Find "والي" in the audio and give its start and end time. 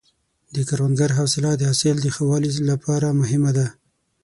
2.29-2.51